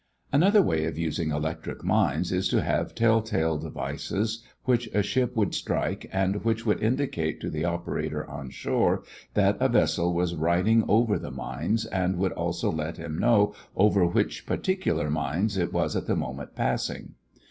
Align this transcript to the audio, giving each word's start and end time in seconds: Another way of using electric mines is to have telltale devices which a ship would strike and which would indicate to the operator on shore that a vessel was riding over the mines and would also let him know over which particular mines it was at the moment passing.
Another 0.33 0.63
way 0.63 0.85
of 0.85 0.97
using 0.97 1.29
electric 1.29 1.83
mines 1.83 2.31
is 2.31 2.47
to 2.47 2.63
have 2.63 2.95
telltale 2.95 3.59
devices 3.59 4.43
which 4.63 4.87
a 4.95 5.03
ship 5.03 5.35
would 5.35 5.53
strike 5.53 6.09
and 6.11 6.43
which 6.43 6.65
would 6.65 6.81
indicate 6.81 7.39
to 7.39 7.51
the 7.51 7.65
operator 7.65 8.27
on 8.27 8.49
shore 8.49 9.03
that 9.35 9.57
a 9.59 9.69
vessel 9.69 10.11
was 10.11 10.33
riding 10.33 10.83
over 10.87 11.19
the 11.19 11.29
mines 11.29 11.85
and 11.85 12.15
would 12.17 12.31
also 12.31 12.71
let 12.71 12.97
him 12.97 13.15
know 13.19 13.53
over 13.75 14.03
which 14.03 14.47
particular 14.47 15.07
mines 15.11 15.55
it 15.55 15.71
was 15.71 15.95
at 15.95 16.07
the 16.07 16.15
moment 16.15 16.55
passing. 16.55 17.13